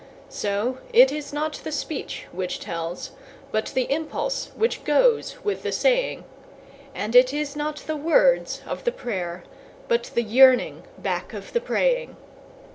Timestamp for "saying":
5.71-6.23